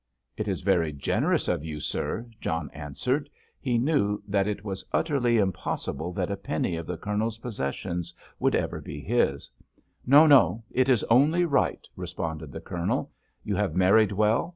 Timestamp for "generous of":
0.91-1.63